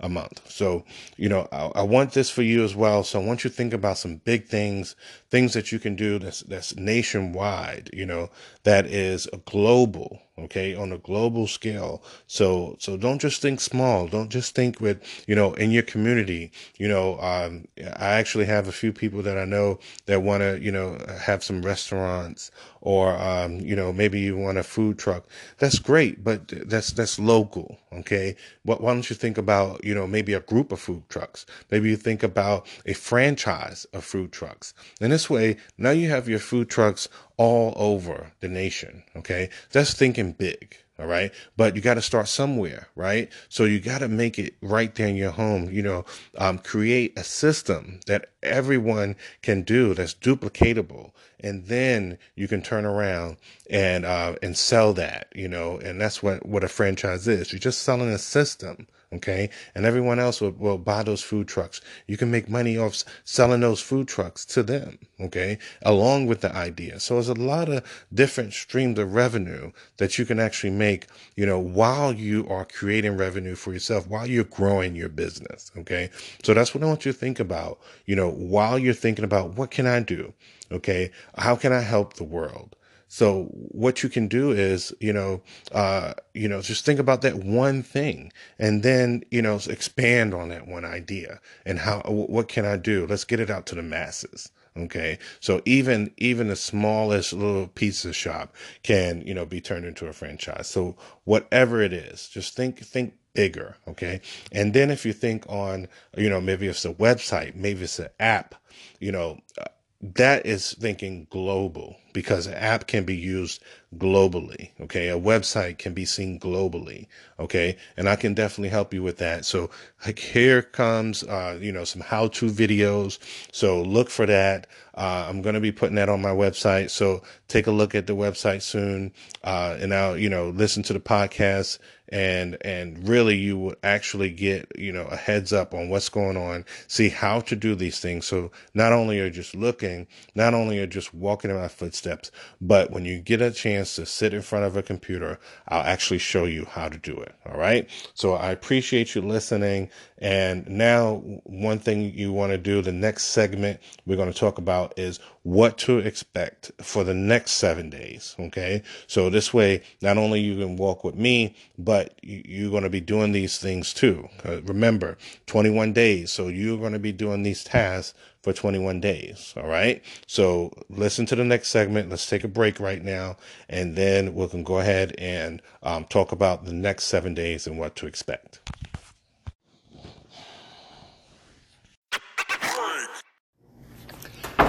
a 0.00 0.08
month. 0.08 0.42
So, 0.50 0.84
you 1.16 1.28
know, 1.28 1.48
I, 1.52 1.66
I, 1.76 1.82
want 1.82 2.12
this 2.12 2.30
for 2.30 2.42
you 2.42 2.64
as 2.64 2.74
well. 2.74 3.02
So 3.02 3.20
I 3.20 3.24
want 3.24 3.44
you 3.44 3.50
to 3.50 3.56
think 3.56 3.72
about 3.72 3.98
some 3.98 4.16
big 4.16 4.46
things, 4.46 4.94
things 5.30 5.54
that 5.54 5.72
you 5.72 5.78
can 5.78 5.96
do 5.96 6.18
that's, 6.18 6.40
that's 6.40 6.76
nationwide, 6.76 7.90
you 7.92 8.04
know, 8.04 8.30
that 8.64 8.86
is 8.86 9.26
global, 9.44 10.20
okay, 10.38 10.74
on 10.74 10.92
a 10.92 10.98
global 10.98 11.46
scale. 11.46 12.02
So, 12.26 12.76
so 12.78 12.96
don't 12.96 13.20
just 13.20 13.40
think 13.40 13.60
small. 13.60 14.06
Don't 14.06 14.28
just 14.28 14.54
think 14.54 14.80
with, 14.80 15.02
you 15.26 15.34
know, 15.34 15.54
in 15.54 15.70
your 15.70 15.82
community, 15.82 16.52
you 16.76 16.88
know, 16.88 17.18
um, 17.20 17.66
I 17.78 18.14
actually 18.14 18.46
have 18.46 18.68
a 18.68 18.72
few 18.72 18.92
people 18.92 19.22
that 19.22 19.38
I 19.38 19.44
know 19.44 19.78
that 20.06 20.22
want 20.22 20.42
to, 20.42 20.60
you 20.60 20.72
know, 20.72 20.98
have 21.20 21.42
some 21.42 21.62
restaurants 21.62 22.50
or, 22.80 23.16
um, 23.16 23.60
you 23.60 23.74
know, 23.74 23.92
maybe 23.92 24.20
you 24.20 24.36
want 24.36 24.58
a 24.58 24.62
food 24.62 24.98
truck. 24.98 25.24
That's 25.58 25.78
great, 25.78 26.22
but 26.22 26.48
that's, 26.68 26.92
that's 26.92 27.18
local. 27.18 27.78
Okay. 27.92 28.36
But 28.64 28.80
why 28.80 28.92
don't 28.92 29.08
you 29.08 29.16
think 29.16 29.38
about, 29.38 29.84
you 29.86 29.94
know, 29.94 30.06
maybe 30.06 30.32
a 30.32 30.40
group 30.40 30.72
of 30.72 30.80
food 30.80 31.08
trucks. 31.08 31.46
Maybe 31.70 31.88
you 31.88 31.96
think 31.96 32.22
about 32.22 32.66
a 32.84 32.92
franchise 32.92 33.86
of 33.92 34.04
food 34.04 34.32
trucks. 34.32 34.74
And 35.00 35.12
this 35.12 35.30
way, 35.30 35.56
now 35.78 35.90
you 35.90 36.10
have 36.10 36.28
your 36.28 36.40
food 36.40 36.68
trucks 36.68 37.08
all 37.36 37.72
over 37.76 38.32
the 38.40 38.48
nation. 38.48 39.04
Okay. 39.14 39.50
That's 39.70 39.94
thinking 39.94 40.32
big. 40.32 40.76
All 40.98 41.06
right. 41.06 41.30
But 41.56 41.76
you 41.76 41.82
got 41.82 41.94
to 41.94 42.02
start 42.02 42.26
somewhere, 42.26 42.88
right? 42.94 43.30
So 43.50 43.64
you 43.64 43.80
got 43.80 43.98
to 43.98 44.08
make 44.08 44.38
it 44.38 44.54
right 44.62 44.94
there 44.94 45.08
in 45.08 45.16
your 45.16 45.30
home, 45.30 45.70
you 45.70 45.82
know, 45.82 46.06
um, 46.38 46.58
create 46.58 47.18
a 47.18 47.24
system 47.24 48.00
that 48.06 48.30
everyone 48.42 49.16
can 49.42 49.62
do 49.62 49.92
that's 49.92 50.14
duplicatable. 50.14 51.10
And 51.40 51.66
then 51.66 52.18
you 52.34 52.48
can 52.48 52.62
turn 52.62 52.84
around 52.84 53.36
and, 53.70 54.04
uh, 54.04 54.36
and 54.42 54.56
sell 54.56 54.92
that, 54.94 55.28
you 55.34 55.48
know, 55.48 55.78
and 55.78 56.00
that's 56.00 56.22
what, 56.22 56.46
what 56.46 56.64
a 56.64 56.68
franchise 56.68 57.28
is. 57.28 57.52
You're 57.52 57.60
just 57.60 57.82
selling 57.82 58.08
a 58.08 58.18
system 58.18 58.86
Okay. 59.12 59.50
And 59.74 59.86
everyone 59.86 60.18
else 60.18 60.40
will, 60.40 60.50
will 60.50 60.78
buy 60.78 61.04
those 61.04 61.22
food 61.22 61.46
trucks. 61.46 61.80
You 62.08 62.16
can 62.16 62.30
make 62.30 62.48
money 62.48 62.76
off 62.76 63.04
selling 63.24 63.60
those 63.60 63.80
food 63.80 64.08
trucks 64.08 64.44
to 64.46 64.62
them. 64.64 64.98
Okay. 65.20 65.58
Along 65.82 66.26
with 66.26 66.40
the 66.40 66.54
idea. 66.54 66.98
So 66.98 67.14
there's 67.14 67.28
a 67.28 67.34
lot 67.34 67.68
of 67.68 68.06
different 68.12 68.52
streams 68.52 68.98
of 68.98 69.14
revenue 69.14 69.70
that 69.98 70.18
you 70.18 70.24
can 70.26 70.40
actually 70.40 70.70
make, 70.70 71.06
you 71.36 71.46
know, 71.46 71.58
while 71.58 72.12
you 72.12 72.48
are 72.48 72.64
creating 72.64 73.16
revenue 73.16 73.54
for 73.54 73.72
yourself, 73.72 74.08
while 74.08 74.26
you're 74.26 74.44
growing 74.44 74.96
your 74.96 75.08
business. 75.08 75.70
Okay. 75.78 76.10
So 76.42 76.52
that's 76.52 76.74
what 76.74 76.82
I 76.82 76.86
want 76.86 77.06
you 77.06 77.12
to 77.12 77.18
think 77.18 77.38
about, 77.38 77.78
you 78.06 78.16
know, 78.16 78.30
while 78.30 78.78
you're 78.78 78.92
thinking 78.92 79.24
about 79.24 79.54
what 79.54 79.70
can 79.70 79.86
I 79.86 80.00
do? 80.00 80.32
Okay. 80.70 81.10
How 81.36 81.56
can 81.56 81.72
I 81.72 81.80
help 81.80 82.14
the 82.14 82.24
world? 82.24 82.76
So 83.08 83.44
what 83.52 84.02
you 84.02 84.08
can 84.08 84.26
do 84.26 84.50
is, 84.50 84.92
you 85.00 85.12
know, 85.12 85.40
uh, 85.70 86.14
you 86.34 86.48
know, 86.48 86.60
just 86.60 86.84
think 86.84 86.98
about 86.98 87.22
that 87.22 87.36
one 87.36 87.82
thing 87.82 88.32
and 88.58 88.82
then, 88.82 89.22
you 89.30 89.40
know, 89.42 89.60
expand 89.68 90.34
on 90.34 90.48
that 90.48 90.66
one 90.66 90.84
idea 90.84 91.40
and 91.64 91.78
how, 91.78 92.00
what 92.00 92.48
can 92.48 92.64
I 92.64 92.76
do? 92.76 93.06
Let's 93.06 93.24
get 93.24 93.38
it 93.38 93.50
out 93.50 93.66
to 93.66 93.74
the 93.76 93.82
masses. 93.82 94.50
Okay. 94.76 95.18
So 95.40 95.62
even, 95.64 96.12
even 96.16 96.48
the 96.48 96.56
smallest 96.56 97.32
little 97.32 97.68
pizza 97.68 98.12
shop 98.12 98.54
can, 98.82 99.22
you 99.22 99.34
know, 99.34 99.46
be 99.46 99.60
turned 99.60 99.86
into 99.86 100.06
a 100.06 100.12
franchise. 100.12 100.66
So 100.66 100.96
whatever 101.24 101.80
it 101.80 101.92
is, 101.92 102.28
just 102.28 102.56
think, 102.56 102.80
think 102.80 103.14
bigger. 103.34 103.76
Okay. 103.86 104.20
And 104.50 104.74
then 104.74 104.90
if 104.90 105.06
you 105.06 105.12
think 105.12 105.44
on, 105.48 105.86
you 106.16 106.28
know, 106.28 106.40
maybe 106.40 106.66
it's 106.66 106.84
a 106.84 106.92
website, 106.92 107.54
maybe 107.54 107.84
it's 107.84 108.00
an 108.00 108.08
app, 108.18 108.56
you 108.98 109.12
know, 109.12 109.38
uh, 109.58 109.64
that 110.02 110.44
is 110.44 110.74
thinking 110.74 111.26
global 111.30 111.96
because 112.12 112.46
an 112.46 112.54
app 112.54 112.86
can 112.86 113.04
be 113.04 113.16
used 113.16 113.62
globally. 113.96 114.70
Okay. 114.80 115.08
A 115.08 115.18
website 115.18 115.78
can 115.78 115.94
be 115.94 116.04
seen 116.04 116.38
globally. 116.38 117.06
Okay. 117.38 117.76
And 117.96 118.08
I 118.08 118.16
can 118.16 118.34
definitely 118.34 118.68
help 118.68 118.92
you 118.92 119.02
with 119.02 119.16
that. 119.18 119.44
So 119.44 119.70
like 120.04 120.18
here 120.18 120.62
comes, 120.62 121.22
uh, 121.22 121.58
you 121.60 121.72
know, 121.72 121.84
some 121.84 122.02
how 122.02 122.28
to 122.28 122.46
videos. 122.46 123.18
So 123.52 123.82
look 123.82 124.10
for 124.10 124.26
that. 124.26 124.66
Uh, 124.94 125.26
I'm 125.28 125.40
going 125.42 125.54
to 125.54 125.60
be 125.60 125.72
putting 125.72 125.96
that 125.96 126.08
on 126.08 126.20
my 126.20 126.30
website. 126.30 126.90
So 126.90 127.22
take 127.48 127.66
a 127.66 127.72
look 127.72 127.94
at 127.94 128.06
the 128.06 128.16
website 128.16 128.62
soon. 128.62 129.12
Uh, 129.44 129.76
and 129.80 129.90
now, 129.90 130.12
you 130.12 130.28
know, 130.28 130.50
listen 130.50 130.82
to 130.84 130.92
the 130.92 131.00
podcast 131.00 131.78
and 132.10 132.56
and 132.62 133.08
really 133.08 133.36
you 133.36 133.58
would 133.58 133.76
actually 133.82 134.30
get 134.30 134.70
you 134.78 134.92
know 134.92 135.06
a 135.06 135.16
heads 135.16 135.52
up 135.52 135.74
on 135.74 135.88
what's 135.88 136.08
going 136.08 136.36
on 136.36 136.64
see 136.88 137.08
how 137.08 137.40
to 137.40 137.56
do 137.56 137.74
these 137.74 138.00
things. 138.00 138.26
So 138.26 138.50
not 138.74 138.92
only 138.92 139.20
are 139.20 139.26
you 139.26 139.30
just 139.30 139.54
looking 139.54 140.06
not 140.34 140.54
only 140.54 140.78
are 140.78 140.86
just 140.86 141.12
walking 141.14 141.50
in 141.50 141.56
my 141.56 141.68
footsteps 141.68 142.30
but 142.60 142.90
when 142.90 143.04
you 143.04 143.18
get 143.20 143.42
a 143.42 143.50
chance 143.50 143.96
to 143.96 144.06
sit 144.06 144.32
in 144.34 144.42
front 144.42 144.64
of 144.64 144.76
a 144.76 144.82
computer 144.82 145.38
i'll 145.68 145.82
actually 145.82 146.18
show 146.18 146.44
you 146.44 146.64
how 146.64 146.88
to 146.88 146.98
do 146.98 147.16
it. 147.18 147.34
All 147.46 147.58
right? 147.58 147.88
So 148.14 148.34
i 148.34 148.50
appreciate 148.50 149.14
you 149.14 149.22
listening. 149.22 149.90
And 150.18 150.66
now 150.68 151.16
one 151.44 151.78
thing 151.78 152.12
you 152.14 152.32
want 152.32 152.52
to 152.52 152.58
do 152.58 152.80
the 152.82 152.92
next 152.92 153.24
segment 153.24 153.80
we're 154.06 154.16
going 154.16 154.32
to 154.32 154.38
talk 154.38 154.58
about 154.58 154.98
is 154.98 155.20
what 155.46 155.78
to 155.78 155.98
expect 155.98 156.72
for 156.82 157.04
the 157.04 157.14
next 157.14 157.52
seven 157.52 157.88
days. 157.88 158.34
Okay. 158.36 158.82
So 159.06 159.30
this 159.30 159.54
way, 159.54 159.80
not 160.02 160.18
only 160.18 160.40
you 160.40 160.56
can 160.56 160.76
walk 160.76 161.04
with 161.04 161.14
me, 161.14 161.54
but 161.78 162.18
you're 162.20 162.72
going 162.72 162.82
to 162.82 162.90
be 162.90 163.00
doing 163.00 163.30
these 163.30 163.56
things 163.56 163.94
too. 163.94 164.28
Uh, 164.44 164.60
remember, 164.62 165.16
21 165.46 165.92
days. 165.92 166.32
So 166.32 166.48
you're 166.48 166.78
going 166.78 166.94
to 166.94 166.98
be 166.98 167.12
doing 167.12 167.44
these 167.44 167.62
tasks 167.62 168.18
for 168.42 168.52
21 168.52 169.00
days. 169.00 169.54
All 169.56 169.68
right. 169.68 170.02
So 170.26 170.72
listen 170.88 171.26
to 171.26 171.36
the 171.36 171.44
next 171.44 171.68
segment. 171.68 172.10
Let's 172.10 172.28
take 172.28 172.42
a 172.42 172.48
break 172.48 172.80
right 172.80 173.04
now. 173.04 173.36
And 173.68 173.94
then 173.94 174.34
we 174.34 174.48
can 174.48 174.64
go 174.64 174.80
ahead 174.80 175.14
and 175.16 175.62
um, 175.84 176.06
talk 176.06 176.32
about 176.32 176.64
the 176.64 176.72
next 176.72 177.04
seven 177.04 177.34
days 177.34 177.68
and 177.68 177.78
what 177.78 177.94
to 177.96 178.08
expect. 178.08 178.65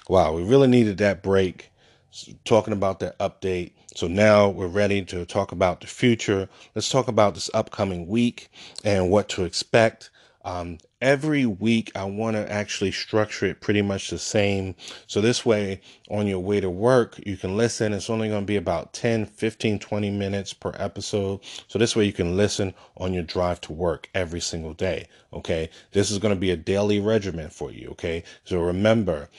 Wow, 0.08 0.34
we 0.34 0.44
really 0.44 0.68
needed 0.68 0.98
that 0.98 1.24
break 1.24 1.72
talking 2.46 2.74
about 2.74 3.00
that 3.00 3.18
update. 3.20 3.72
So 3.96 4.08
now 4.08 4.50
we're 4.50 4.68
ready 4.68 5.04
to 5.06 5.26
talk 5.26 5.52
about 5.52 5.82
the 5.82 5.88
future. 5.88 6.50
Let's 6.76 6.90
talk 6.90 7.08
about 7.08 7.36
this 7.36 7.50
upcoming 7.54 8.08
week 8.08 8.50
and 8.84 9.10
what 9.10 9.30
to 9.30 9.44
expect. 9.44 10.10
Um, 10.44 10.80
every 11.02 11.46
week, 11.46 11.92
I 11.96 12.06
want 12.06 12.36
to 12.36 12.52
actually 12.52 12.92
structure 12.92 13.46
it 13.46 13.62
pretty 13.62 13.82
much 13.82 14.10
the 14.10 14.18
same. 14.18 14.76
So 15.08 15.22
this 15.22 15.46
way, 15.46 15.82
on 16.10 16.26
your 16.28 16.40
way 16.40 16.60
to 16.60 16.70
work, 16.70 17.20
you 17.26 17.38
can 17.38 17.58
listen. 17.58 17.94
It's 17.94 18.10
only 18.10 18.30
going 18.30 18.42
to 18.42 18.48
be 18.48 18.56
about 18.56 18.94
10, 18.94 19.28
15, 19.28 19.80
20 19.80 20.10
minutes 20.10 20.54
per 20.54 20.74
episode. 20.78 21.42
So 21.68 21.78
this 21.78 21.96
way, 21.96 22.06
you 22.06 22.14
can 22.14 22.38
listen 22.38 22.74
on 22.98 23.14
your 23.14 23.24
drive 23.24 23.62
to 23.62 23.74
work 23.74 24.10
every 24.16 24.42
single 24.42 24.74
day. 24.74 25.08
Okay. 25.32 25.70
This 25.92 26.10
is 26.10 26.18
going 26.18 26.34
to 26.34 26.40
be 26.40 26.52
a 26.52 26.58
daily 26.58 27.00
regimen 27.00 27.50
for 27.50 27.72
you. 27.72 27.90
Okay. 27.92 28.24
So 28.44 28.60
remember, 28.62 29.30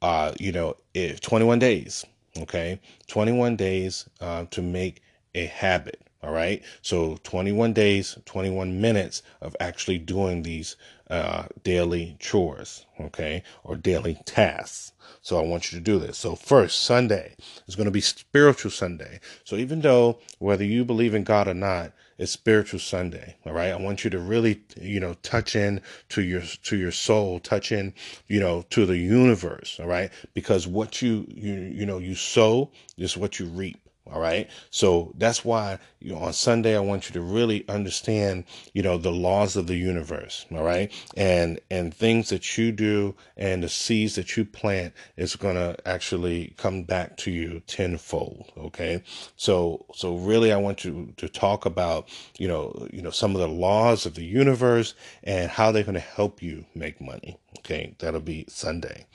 uh, 0.00 0.32
you 0.38 0.52
know, 0.52 0.76
if 0.94 1.20
21 1.20 1.58
days, 1.58 2.04
okay, 2.38 2.80
21 3.06 3.56
days 3.56 4.08
uh, 4.20 4.46
to 4.50 4.62
make 4.62 5.02
a 5.34 5.46
habit. 5.46 6.00
All 6.22 6.32
right. 6.32 6.62
So 6.82 7.18
21 7.22 7.72
days, 7.72 8.18
21 8.24 8.80
minutes 8.80 9.22
of 9.40 9.54
actually 9.60 9.98
doing 9.98 10.42
these 10.42 10.74
uh, 11.08 11.44
daily 11.62 12.16
chores, 12.18 12.84
okay, 12.98 13.44
or 13.62 13.76
daily 13.76 14.18
tasks. 14.24 14.92
So 15.20 15.38
I 15.38 15.46
want 15.46 15.70
you 15.70 15.78
to 15.78 15.84
do 15.84 16.00
this. 16.00 16.18
So 16.18 16.34
first, 16.34 16.82
Sunday 16.82 17.36
is 17.68 17.76
going 17.76 17.84
to 17.84 17.92
be 17.92 18.00
spiritual 18.00 18.72
Sunday. 18.72 19.20
So 19.44 19.54
even 19.56 19.82
though 19.82 20.18
whether 20.38 20.64
you 20.64 20.84
believe 20.84 21.14
in 21.14 21.22
God 21.22 21.46
or 21.46 21.54
not, 21.54 21.92
it's 22.18 22.32
spiritual 22.32 22.80
Sunday. 22.80 23.36
All 23.44 23.52
right. 23.52 23.72
I 23.72 23.76
want 23.76 24.04
you 24.04 24.10
to 24.10 24.18
really, 24.18 24.62
you 24.80 25.00
know, 25.00 25.14
touch 25.22 25.54
in 25.54 25.80
to 26.10 26.22
your 26.22 26.42
to 26.64 26.76
your 26.76 26.92
soul, 26.92 27.40
touch 27.40 27.72
in, 27.72 27.94
you 28.26 28.40
know, 28.40 28.64
to 28.70 28.86
the 28.86 28.96
universe. 28.96 29.78
All 29.80 29.86
right. 29.86 30.10
Because 30.34 30.66
what 30.66 31.02
you 31.02 31.26
you 31.28 31.54
you 31.54 31.86
know 31.86 31.98
you 31.98 32.14
sow 32.14 32.70
is 32.96 33.16
what 33.16 33.38
you 33.38 33.46
reap. 33.46 33.85
All 34.12 34.20
right. 34.20 34.48
So 34.70 35.12
that's 35.16 35.44
why 35.44 35.78
you 36.06 36.12
know, 36.12 36.20
on 36.20 36.32
Sunday, 36.32 36.76
I 36.76 36.80
want 36.80 37.08
you 37.08 37.14
to 37.14 37.20
really 37.20 37.68
understand, 37.68 38.44
you 38.74 38.82
know, 38.82 38.96
the 38.96 39.10
laws 39.10 39.56
of 39.56 39.66
the 39.66 39.74
universe. 39.74 40.46
All 40.52 40.62
right. 40.62 40.92
And, 41.16 41.58
and 41.68 41.92
things 41.92 42.28
that 42.28 42.56
you 42.56 42.70
do 42.70 43.16
and 43.36 43.64
the 43.64 43.68
seeds 43.68 44.14
that 44.14 44.36
you 44.36 44.44
plant 44.44 44.94
is 45.16 45.34
going 45.34 45.56
to 45.56 45.76
actually 45.84 46.54
come 46.58 46.84
back 46.84 47.16
to 47.18 47.32
you 47.32 47.60
tenfold. 47.66 48.52
Okay. 48.56 49.02
So, 49.34 49.84
so 49.94 50.16
really, 50.16 50.52
I 50.52 50.58
want 50.58 50.84
you 50.84 51.12
to 51.16 51.28
talk 51.28 51.66
about, 51.66 52.08
you 52.38 52.46
know, 52.46 52.86
you 52.92 53.02
know, 53.02 53.10
some 53.10 53.34
of 53.34 53.40
the 53.40 53.48
laws 53.48 54.06
of 54.06 54.14
the 54.14 54.24
universe 54.24 54.94
and 55.24 55.50
how 55.50 55.72
they're 55.72 55.82
going 55.82 55.94
to 55.94 56.00
help 56.00 56.40
you 56.40 56.64
make 56.72 57.00
money. 57.00 57.36
Okay, 57.58 57.94
that'll 57.98 58.20
be 58.20 58.44
Sunday. 58.48 59.06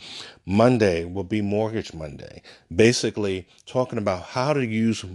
Monday 0.45 1.05
will 1.05 1.23
be 1.23 1.41
Mortgage 1.41 1.93
Monday. 1.93 2.41
Basically, 2.73 3.47
talking 3.65 3.97
about 3.97 4.23
how 4.23 4.53
to 4.53 4.65
use 4.65 5.05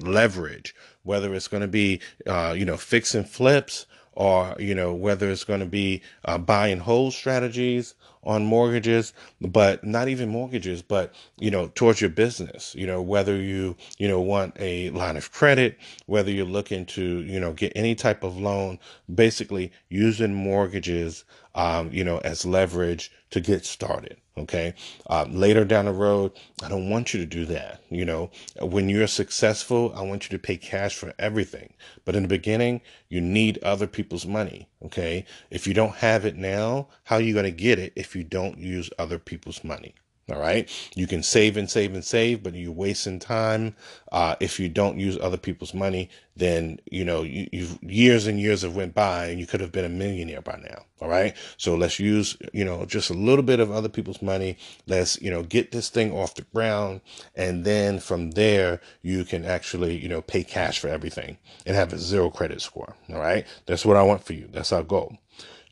leverage, 0.00 0.74
whether 1.02 1.34
it's 1.34 1.48
going 1.48 1.60
to 1.60 1.68
be, 1.68 2.00
uh, 2.26 2.54
you 2.56 2.64
know, 2.64 2.76
fix 2.76 3.14
and 3.14 3.28
flips 3.28 3.86
or, 4.16 4.56
you 4.58 4.74
know, 4.74 4.94
whether 4.94 5.30
it's 5.30 5.44
going 5.44 5.60
to 5.60 5.66
be 5.66 6.02
uh, 6.26 6.38
buy 6.38 6.68
and 6.68 6.82
hold 6.82 7.14
strategies 7.14 7.94
on 8.24 8.44
mortgages, 8.44 9.12
but 9.40 9.84
not 9.84 10.08
even 10.08 10.28
mortgages, 10.28 10.82
but 10.82 11.14
you 11.38 11.50
know, 11.50 11.68
towards 11.74 12.00
your 12.00 12.10
business. 12.10 12.74
You 12.74 12.86
know, 12.86 13.02
whether 13.02 13.36
you 13.36 13.76
you 13.98 14.08
know 14.08 14.20
want 14.20 14.56
a 14.58 14.90
line 14.90 15.16
of 15.16 15.32
credit, 15.32 15.78
whether 16.06 16.30
you're 16.30 16.46
looking 16.46 16.86
to 16.86 17.22
you 17.22 17.40
know 17.40 17.52
get 17.52 17.72
any 17.76 17.94
type 17.94 18.24
of 18.24 18.36
loan, 18.38 18.78
basically 19.14 19.72
using 19.88 20.34
mortgages, 20.34 21.24
um, 21.54 21.90
you 21.92 22.04
know, 22.04 22.18
as 22.18 22.44
leverage 22.46 23.12
to 23.30 23.40
get 23.40 23.64
started. 23.64 24.16
Okay. 24.36 24.74
Um, 25.08 25.34
later 25.34 25.64
down 25.64 25.84
the 25.84 25.92
road, 25.92 26.32
I 26.62 26.68
don't 26.68 26.90
want 26.90 27.14
you 27.14 27.20
to 27.20 27.26
do 27.26 27.46
that. 27.46 27.82
You 27.88 28.04
know, 28.04 28.30
when 28.60 28.88
you're 28.88 29.06
successful, 29.06 29.92
I 29.94 30.02
want 30.02 30.24
you 30.24 30.36
to 30.36 30.42
pay 30.42 30.56
cash 30.56 30.96
for 30.96 31.14
everything. 31.18 31.74
But 32.04 32.16
in 32.16 32.22
the 32.22 32.28
beginning, 32.28 32.80
you 33.08 33.20
need 33.20 33.62
other 33.62 33.86
people's 33.86 34.26
money. 34.26 34.68
Okay. 34.84 35.24
If 35.50 35.66
you 35.68 35.74
don't 35.74 35.96
have 35.96 36.24
it 36.24 36.36
now, 36.36 36.88
how 37.04 37.16
are 37.16 37.22
you 37.22 37.32
going 37.32 37.44
to 37.44 37.52
get 37.52 37.78
it 37.78 37.92
if 37.94 38.16
you 38.16 38.24
don't 38.24 38.58
use 38.58 38.90
other 38.98 39.18
people's 39.20 39.62
money? 39.62 39.94
All 40.32 40.40
right. 40.40 40.70
You 40.94 41.06
can 41.06 41.22
save 41.22 41.58
and 41.58 41.70
save 41.70 41.92
and 41.92 42.02
save, 42.02 42.42
but 42.42 42.54
you're 42.54 42.72
wasting 42.72 43.18
time. 43.18 43.76
Uh, 44.10 44.36
if 44.40 44.58
you 44.58 44.70
don't 44.70 44.98
use 44.98 45.18
other 45.20 45.36
people's 45.36 45.74
money, 45.74 46.08
then, 46.34 46.80
you 46.90 47.04
know, 47.04 47.22
you, 47.22 47.46
you've 47.52 47.78
years 47.82 48.26
and 48.26 48.40
years 48.40 48.62
have 48.62 48.74
went 48.74 48.94
by 48.94 49.26
and 49.26 49.38
you 49.38 49.46
could 49.46 49.60
have 49.60 49.70
been 49.70 49.84
a 49.84 49.90
millionaire 49.90 50.40
by 50.40 50.56
now. 50.56 50.84
All 51.02 51.10
right. 51.10 51.36
So 51.58 51.74
let's 51.74 51.98
use, 51.98 52.38
you 52.54 52.64
know, 52.64 52.86
just 52.86 53.10
a 53.10 53.14
little 53.14 53.42
bit 53.42 53.60
of 53.60 53.70
other 53.70 53.90
people's 53.90 54.22
money. 54.22 54.56
Let's, 54.86 55.20
you 55.20 55.30
know, 55.30 55.42
get 55.42 55.72
this 55.72 55.90
thing 55.90 56.10
off 56.10 56.36
the 56.36 56.42
ground. 56.54 57.02
And 57.34 57.66
then 57.66 57.98
from 57.98 58.30
there, 58.30 58.80
you 59.02 59.26
can 59.26 59.44
actually, 59.44 59.98
you 59.98 60.08
know, 60.08 60.22
pay 60.22 60.42
cash 60.42 60.78
for 60.78 60.88
everything 60.88 61.36
and 61.66 61.76
have 61.76 61.92
a 61.92 61.98
zero 61.98 62.30
credit 62.30 62.62
score. 62.62 62.96
All 63.10 63.20
right. 63.20 63.46
That's 63.66 63.84
what 63.84 63.98
I 63.98 64.02
want 64.02 64.24
for 64.24 64.32
you. 64.32 64.48
That's 64.50 64.72
our 64.72 64.82
goal. 64.82 65.18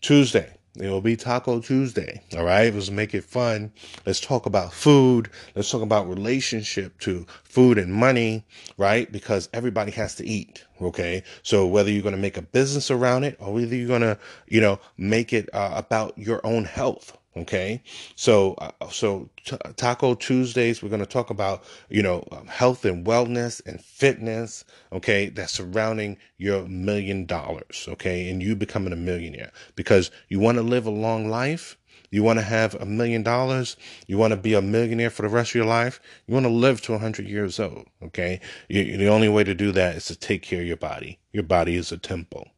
Tuesday. 0.02 0.58
It 0.74 0.88
will 0.88 1.02
be 1.02 1.16
Taco 1.16 1.60
Tuesday. 1.60 2.22
All 2.34 2.44
right. 2.44 2.72
Let's 2.72 2.90
make 2.90 3.14
it 3.14 3.24
fun. 3.24 3.72
Let's 4.06 4.20
talk 4.20 4.46
about 4.46 4.72
food. 4.72 5.28
Let's 5.54 5.70
talk 5.70 5.82
about 5.82 6.08
relationship 6.08 6.98
to 7.00 7.26
food 7.44 7.76
and 7.76 7.92
money, 7.92 8.46
right? 8.78 9.10
Because 9.12 9.50
everybody 9.52 9.92
has 9.92 10.14
to 10.14 10.26
eat. 10.26 10.64
Okay. 10.80 11.24
So 11.42 11.66
whether 11.66 11.90
you're 11.90 12.02
going 12.02 12.14
to 12.14 12.20
make 12.20 12.38
a 12.38 12.42
business 12.42 12.90
around 12.90 13.24
it 13.24 13.36
or 13.38 13.52
whether 13.52 13.76
you're 13.76 13.86
going 13.86 14.00
to, 14.00 14.18
you 14.48 14.62
know, 14.62 14.80
make 14.96 15.34
it 15.34 15.50
uh, 15.52 15.72
about 15.74 16.16
your 16.16 16.44
own 16.46 16.64
health. 16.64 17.18
Okay. 17.34 17.82
So, 18.14 18.54
uh, 18.54 18.88
so 18.90 19.30
t- 19.44 19.56
Taco 19.76 20.14
Tuesdays, 20.14 20.82
we're 20.82 20.90
going 20.90 21.00
to 21.00 21.06
talk 21.06 21.30
about, 21.30 21.64
you 21.88 22.02
know, 22.02 22.26
um, 22.30 22.46
health 22.46 22.84
and 22.84 23.06
wellness 23.06 23.64
and 23.66 23.80
fitness. 23.82 24.64
Okay. 24.92 25.30
That's 25.30 25.52
surrounding 25.52 26.18
your 26.36 26.66
million 26.68 27.24
dollars. 27.24 27.86
Okay. 27.88 28.28
And 28.28 28.42
you 28.42 28.54
becoming 28.54 28.92
a 28.92 28.96
millionaire 28.96 29.50
because 29.76 30.10
you 30.28 30.40
want 30.40 30.56
to 30.58 30.62
live 30.62 30.86
a 30.86 30.90
long 30.90 31.28
life. 31.28 31.78
You 32.12 32.22
want 32.22 32.38
to 32.38 32.44
have 32.44 32.74
a 32.74 32.84
million 32.84 33.22
dollars. 33.22 33.76
You 34.06 34.18
want 34.18 34.32
to 34.32 34.36
be 34.36 34.52
a 34.52 34.60
millionaire 34.62 35.10
for 35.10 35.22
the 35.22 35.28
rest 35.28 35.50
of 35.50 35.54
your 35.56 35.64
life. 35.64 35.98
You 36.26 36.34
want 36.34 36.44
to 36.44 36.52
live 36.52 36.82
to 36.82 36.92
100 36.92 37.26
years 37.26 37.58
old. 37.58 37.86
Okay. 38.02 38.38
You, 38.68 38.98
the 38.98 39.08
only 39.08 39.30
way 39.30 39.44
to 39.44 39.54
do 39.54 39.72
that 39.72 39.96
is 39.96 40.04
to 40.06 40.16
take 40.16 40.42
care 40.42 40.60
of 40.60 40.66
your 40.66 40.76
body. 40.76 41.18
Your 41.32 41.42
body 41.42 41.74
is 41.74 41.90
a 41.90 41.96
temple. 41.96 42.48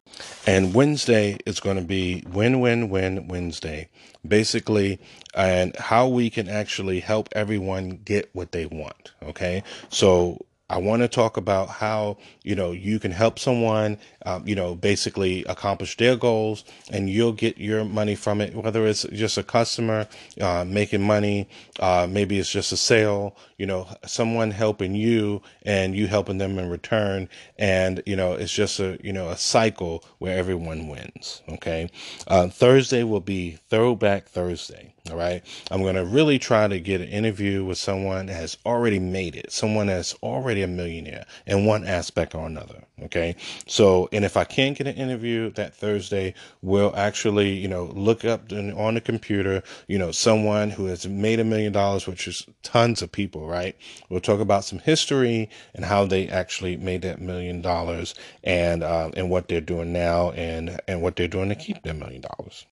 And 0.45 0.75
Wednesday 0.75 1.39
is 1.47 1.61
going 1.61 1.77
to 1.77 1.85
be 1.85 2.25
win, 2.31 2.59
win, 2.59 2.91
win 2.91 3.29
Wednesday. 3.29 3.89
Basically, 4.27 4.99
and 5.35 5.77
how 5.77 6.09
we 6.09 6.31
can 6.31 6.49
actually 6.49 6.99
help 6.99 7.29
everyone 7.33 8.01
get 8.05 8.31
what 8.35 8.51
they 8.51 8.67
want. 8.67 9.13
Okay. 9.23 9.63
So 9.89 10.45
I 10.71 10.79
want 10.79 11.03
to 11.03 11.09
talk 11.09 11.37
about 11.37 11.69
how 11.69 12.17
you 12.43 12.55
know 12.55 12.73
you 12.73 12.99
can 12.99 13.11
help 13.11 13.39
someone, 13.39 13.99
um, 14.25 14.49
you 14.49 14.55
know, 14.55 14.75
basically 14.75 15.45
accomplish 15.45 15.97
their 15.99 16.17
goals, 16.17 16.65
and 16.91 17.11
you'll 17.11 17.33
get 17.33 17.59
your 17.59 17.85
money 17.85 18.15
from 18.15 18.41
it. 18.41 18.55
Whether 18.55 18.87
it's 18.87 19.03
just 19.13 19.37
a 19.37 19.43
customer 19.43 20.09
uh, 20.41 20.65
making 20.67 21.03
money, 21.03 21.49
uh, 21.81 22.07
maybe 22.09 22.39
it's 22.39 22.51
just 22.51 22.73
a 22.73 22.79
sale, 22.79 23.37
you 23.59 23.67
know, 23.67 23.87
someone 24.07 24.53
helping 24.53 24.95
you 24.95 25.43
and 25.63 25.95
you 25.95 26.07
helping 26.07 26.39
them 26.39 26.59
in 26.59 26.71
return, 26.71 27.29
and 27.59 28.03
you 28.07 28.17
know, 28.17 28.33
it's 28.33 28.53
just 28.53 28.81
a 28.81 28.99
you 29.03 29.13
know 29.13 29.29
a 29.29 29.37
cycle 29.37 30.03
where 30.19 30.39
everyone 30.39 30.89
wins. 30.89 31.43
Okay, 31.49 31.91
uh, 32.27 32.49
Thursday 32.49 33.03
will 33.03 33.21
be 33.21 33.59
Throwback 33.69 34.29
Thursday. 34.29 34.94
All 35.11 35.19
right. 35.19 35.43
I'm 35.71 35.83
going 35.83 35.97
to 35.97 36.05
really 36.07 36.39
try 36.39 36.67
to 36.67 36.81
get 36.81 37.03
an 37.03 37.09
interview 37.09 37.63
with 37.63 37.77
someone 37.77 38.25
that 38.25 38.33
has 38.33 38.57
already 38.65 38.99
made 38.99 39.37
it, 39.37 39.53
someone 39.53 39.89
that's 39.89 40.15
already 40.23 40.63
a 40.63 40.67
millionaire 40.67 41.27
in 41.47 41.67
one 41.67 41.87
aspect 41.87 42.35
or 42.35 42.47
another. 42.47 42.85
Okay. 43.03 43.37
So, 43.67 44.09
and 44.13 44.25
if 44.25 44.39
I 44.39 44.45
can't 44.45 44.79
get 44.79 44.87
an 44.87 44.95
interview 44.95 45.51
that 45.51 45.75
Thursday, 45.75 46.33
we'll 46.63 46.97
actually, 46.97 47.51
you 47.51 47.69
know, 47.69 47.85
look 47.95 48.25
up 48.25 48.51
on 48.51 48.95
the 48.95 49.03
computer, 49.03 49.63
you 49.89 49.99
know, 49.99 50.11
someone 50.11 50.71
who 50.71 50.87
has 50.87 51.07
made 51.07 51.39
a 51.39 51.45
million 51.45 51.75
dollars, 51.75 52.07
which 52.07 52.27
is 52.27 52.47
tons 52.63 53.03
of 53.03 53.13
people, 53.13 53.47
right? 53.47 53.77
We'll 54.09 54.21
talk 54.21 54.41
about 54.41 54.65
some 54.65 54.79
history 54.79 55.51
and 55.75 55.85
how 55.85 56.07
they 56.07 56.29
actually 56.29 56.79
made 56.79 57.03
that 57.03 57.21
million 57.21 57.61
dollars 57.61 58.15
and, 58.43 58.83
uh, 58.83 59.11
and 59.19 59.29
what 59.29 59.49
they're 59.49 59.61
doing 59.61 59.93
now 59.93 60.31
and, 60.31 60.81
and 60.89 61.03
what 61.03 61.17
they're 61.17 61.29
doing 61.29 61.51
to 61.51 61.55
keep 61.55 61.83
their 61.83 61.93
million 61.93 62.23
dollars. 62.23 62.65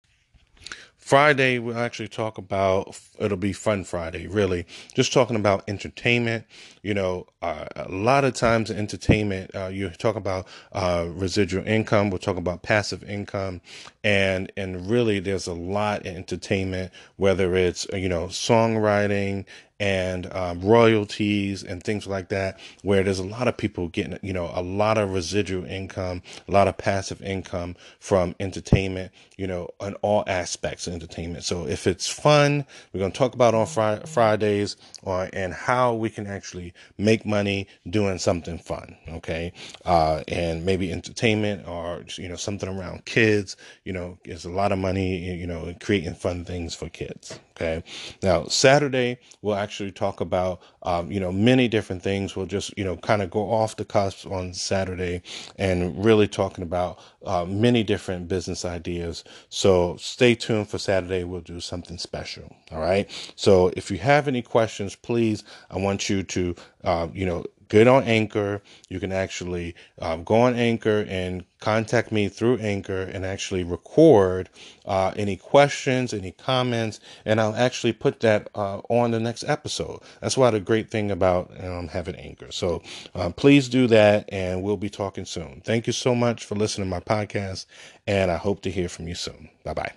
Friday, 1.13 1.59
we'll 1.59 1.77
actually 1.77 2.09
talk 2.09 2.39
about, 2.39 2.99
it'll 3.19 3.37
be 3.37 3.53
Fun 3.53 3.85
Friday, 3.85 4.27
really. 4.29 4.65
Just 4.95 5.13
talking 5.13 5.37
about 5.37 5.63
entertainment. 5.69 6.47
You 6.83 6.95
know, 6.95 7.27
uh, 7.43 7.67
a 7.77 7.91
lot 7.91 8.25
of 8.25 8.33
times 8.33 8.71
in 8.71 8.79
entertainment, 8.79 9.55
uh, 9.55 9.67
you 9.67 9.91
talk 9.91 10.17
about 10.17 10.47
uh, 10.73 11.07
residual 11.11 11.67
income, 11.67 12.09
we'll 12.09 12.19
talk 12.19 12.39
about 12.39 12.63
passive 12.63 13.05
income. 13.05 13.61
And, 14.03 14.51
and 14.57 14.89
really, 14.89 15.21
there's 15.21 15.47
a 15.47 15.53
lot 15.53 16.07
in 16.07 16.17
entertainment, 16.17 16.91
whether 17.17 17.55
it's, 17.57 17.87
you 17.93 18.09
know, 18.09 18.29
songwriting 18.29 19.45
and 19.83 20.33
um, 20.33 20.61
royalties 20.61 21.65
and 21.65 21.83
things 21.83 22.07
like 22.07 22.29
that, 22.29 22.61
where 22.83 23.03
there's 23.03 23.19
a 23.19 23.25
lot 23.25 23.49
of 23.49 23.57
people 23.57 23.89
getting, 23.89 24.17
you 24.23 24.33
know, 24.33 24.49
a 24.55 24.63
lot 24.63 24.97
of 24.97 25.13
residual 25.13 25.65
income, 25.65 26.23
a 26.47 26.53
lot 26.53 26.69
of 26.69 26.79
passive 26.79 27.21
income 27.21 27.75
from 27.99 28.33
entertainment, 28.39 29.11
you 29.37 29.49
know, 29.49 29.69
on 29.81 29.95
all 30.03 30.23
aspects 30.29 30.87
of 30.87 30.93
entertainment. 30.93 31.43
So 31.43 31.67
if 31.67 31.89
it's 31.89 32.07
fun, 32.07 32.65
we're 32.93 33.01
going 33.01 33.11
to 33.11 33.19
talk 33.19 33.35
about 33.35 33.57
on 33.57 33.67
fri- 33.67 34.07
Fridays 34.07 34.77
or, 35.03 35.29
and 35.33 35.53
how 35.53 35.95
we 35.95 36.11
can 36.11 36.29
actually 36.29 36.73
make 36.97 37.27
money 37.27 37.67
doing 37.91 38.19
something 38.19 38.59
fun. 38.59 38.97
Okay. 39.09 39.53
Uh, 39.85 40.23
and 40.29 40.65
maybe 40.65 40.93
entertainment 40.93 41.67
or, 41.67 42.05
you 42.15 42.29
know, 42.29 42.37
something 42.37 42.69
around 42.69 43.05
kids, 43.05 43.57
you 43.83 43.93
know, 43.93 44.17
there's 44.25 44.45
a 44.45 44.51
lot 44.51 44.71
of 44.71 44.79
money, 44.79 45.19
you 45.35 45.47
know, 45.49 45.75
creating 45.81 46.15
fun 46.15 46.45
things 46.45 46.73
for 46.73 46.89
kids. 46.89 47.41
Okay. 47.57 47.85
Now, 48.23 48.45
Saturday, 48.47 49.19
we'll 49.43 49.57
actually 49.57 49.93
talk 49.93 50.21
about, 50.21 50.63
um, 50.83 51.13
you 51.13 51.21
know, 51.21 51.31
many 51.31 51.69
different 51.69 52.03
things. 52.03 52.35
We'll 52.35 52.47
just, 52.47 52.77
you 52.79 52.85
know, 52.85 52.97
kind 52.97 53.21
of 53.21 53.31
go 53.31 53.51
off 53.51 53.77
the 53.77 53.85
cusp 53.85 54.27
on 54.27 54.55
Saturday 54.55 55.23
and 55.57 56.03
really 56.03 56.27
talking 56.27 56.65
about 56.65 56.99
uh, 57.27 57.45
many 57.45 57.83
different 57.83 58.27
business 58.27 58.65
ideas. 58.65 59.25
So 59.51 59.97
stay 59.99 60.35
tuned 60.35 60.69
for 60.69 60.79
Saturday. 60.79 61.25
We'll 61.25 61.43
do 61.43 61.61
something 61.61 61.99
special. 61.99 62.55
All 62.71 62.81
right. 62.81 63.09
So 63.37 63.71
if 63.77 63.91
you 63.91 63.99
have 63.99 64.29
any 64.29 64.43
questions, 64.43 64.97
please, 64.97 65.45
I 65.71 65.79
want 65.79 66.09
you 66.09 66.23
to, 66.23 66.57
uh, 66.85 67.09
you 67.13 67.27
know, 67.27 67.45
get 67.73 67.89
on 67.89 68.05
Anchor. 68.05 68.61
You 68.91 69.01
can 69.01 69.13
actually 69.13 69.75
um, 69.99 70.25
go 70.25 70.43
on 70.43 70.55
Anchor 70.55 71.07
and 71.09 71.43
contact 71.59 72.13
me 72.13 72.29
through 72.29 72.59
Anchor 72.59 73.01
and 73.03 73.25
actually 73.25 73.65
record 73.65 74.51
uh, 74.85 75.13
any 75.17 75.37
questions, 75.37 76.13
any 76.13 76.33
comments, 76.33 77.01
and 77.25 77.41
I'll 77.41 77.57
actually 77.57 77.95
put 77.95 78.21
that 78.21 78.51
uh, 78.55 78.81
on 78.91 79.11
the 79.11 79.21
next 79.21 79.45
episode. 79.45 80.01
That's 80.21 80.37
why 80.37 80.51
the 80.51 80.61
great 80.61 80.91
thing 80.91 81.11
about 81.11 81.51
um, 81.65 81.89
having 81.89 82.17
Anchor. 82.17 82.53
So 82.53 82.83
uh, 83.15 83.31
please 83.31 83.71
do 83.71 83.87
that, 83.87 84.29
and 84.29 84.63
we'll 84.63 84.77
be 84.77 84.91
talking 84.91 85.25
soon. 85.25 85.63
Thank 85.65 85.87
you 85.87 85.95
so 85.95 86.15
much 86.15 86.45
for 86.45 86.55
listening 86.55 86.89
to 86.89 86.91
my 86.91 87.01
podcast, 87.01 87.65
and 88.07 88.31
I 88.31 88.37
hope 88.37 88.61
to 88.63 88.71
hear 88.71 88.91
from 88.91 89.09
you 89.09 89.15
soon. 89.15 89.49
Bye 89.65 89.75
bye. 89.75 89.93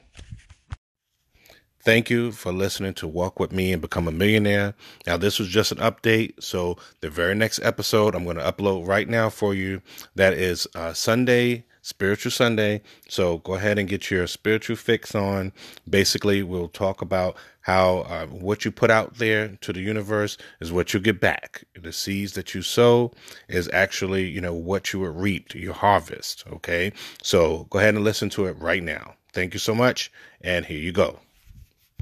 Thank 1.86 2.10
you 2.10 2.32
for 2.32 2.52
listening 2.52 2.96
to 2.96 3.08
Walk 3.08 3.40
With 3.40 3.52
Me 3.52 3.72
and 3.72 3.80
Become 3.80 4.08
a 4.08 4.12
Millionaire. 4.12 4.74
Now, 5.06 5.18
this 5.18 5.38
was 5.38 5.50
just 5.50 5.72
an 5.72 5.78
update. 5.78 6.42
So, 6.42 6.78
the 7.02 7.12
very 7.12 7.36
next 7.36 7.60
episode 7.60 8.16
I'm 8.16 8.24
going 8.24 8.38
to 8.38 8.42
upload 8.42 8.88
right 8.88 9.08
now 9.08 9.30
for 9.30 9.54
you. 9.54 9.84
That 10.16 10.34
is 10.34 10.68
uh, 10.74 10.94
Sunday, 10.94 11.64
Spiritual 11.84 12.32
Sunday. 12.32 12.82
So, 13.08 13.38
go 13.38 13.54
ahead 13.54 13.78
and 13.78 13.88
get 13.88 14.10
your 14.10 14.26
spiritual 14.26 14.78
fix 14.78 15.14
on. 15.14 15.54
Basically, 15.88 16.42
we'll 16.42 16.70
talk 16.70 17.04
about 17.04 17.38
how 17.62 18.00
uh, 18.00 18.26
what 18.26 18.66
you 18.66 18.72
put 18.72 18.90
out 18.90 19.20
there 19.20 19.50
to 19.62 19.72
the 19.72 19.82
universe 19.82 20.40
is 20.62 20.72
what 20.72 20.92
you 20.92 21.00
get 21.00 21.20
back. 21.20 21.66
The 21.80 21.94
seeds 21.94 22.34
that 22.34 22.56
you 22.56 22.64
sow 22.64 23.12
is 23.48 23.70
actually, 23.72 24.28
you 24.28 24.42
know, 24.42 24.56
what 24.56 24.92
you 24.92 25.02
will 25.02 25.12
reap, 25.12 25.54
your 25.54 25.76
harvest. 25.76 26.46
Okay. 26.52 26.94
So, 27.22 27.68
go 27.70 27.78
ahead 27.78 27.94
and 27.94 28.04
listen 28.04 28.32
to 28.32 28.48
it 28.48 28.58
right 28.58 28.82
now. 28.82 29.14
Thank 29.34 29.54
you 29.54 29.60
so 29.60 29.76
much. 29.76 30.12
And 30.42 30.66
here 30.66 30.80
you 30.80 30.92
go. 30.92 31.20